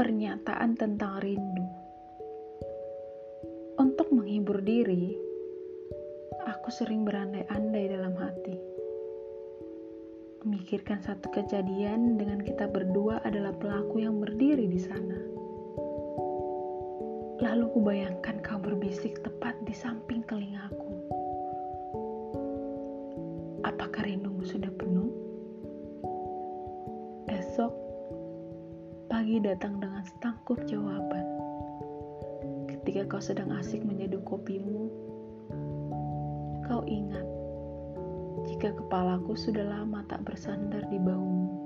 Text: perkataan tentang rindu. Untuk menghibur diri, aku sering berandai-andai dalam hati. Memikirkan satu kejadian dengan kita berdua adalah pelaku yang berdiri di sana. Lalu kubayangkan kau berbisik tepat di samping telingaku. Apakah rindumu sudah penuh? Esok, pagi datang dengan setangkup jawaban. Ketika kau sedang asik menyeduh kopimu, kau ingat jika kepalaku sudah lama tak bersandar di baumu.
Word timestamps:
perkataan 0.00 0.80
tentang 0.80 1.20
rindu. 1.20 1.68
Untuk 3.76 4.08
menghibur 4.08 4.64
diri, 4.64 5.12
aku 6.48 6.72
sering 6.72 7.04
berandai-andai 7.04 7.84
dalam 7.92 8.16
hati. 8.16 8.56
Memikirkan 10.40 11.04
satu 11.04 11.28
kejadian 11.36 12.16
dengan 12.16 12.40
kita 12.40 12.64
berdua 12.64 13.20
adalah 13.28 13.52
pelaku 13.52 14.00
yang 14.00 14.16
berdiri 14.16 14.72
di 14.72 14.80
sana. 14.80 15.20
Lalu 17.44 17.68
kubayangkan 17.76 18.40
kau 18.40 18.56
berbisik 18.56 19.20
tepat 19.20 19.52
di 19.68 19.76
samping 19.76 20.24
telingaku. 20.24 20.96
Apakah 23.68 24.08
rindumu 24.08 24.48
sudah 24.48 24.72
penuh? 24.80 25.12
Esok, 27.28 27.89
pagi 29.30 29.46
datang 29.46 29.78
dengan 29.78 30.02
setangkup 30.02 30.58
jawaban. 30.66 31.22
Ketika 32.66 33.06
kau 33.06 33.22
sedang 33.22 33.54
asik 33.54 33.78
menyeduh 33.86 34.18
kopimu, 34.26 34.90
kau 36.66 36.82
ingat 36.82 37.22
jika 38.50 38.74
kepalaku 38.74 39.38
sudah 39.38 39.62
lama 39.62 40.02
tak 40.10 40.26
bersandar 40.26 40.82
di 40.90 40.98
baumu. 40.98 41.59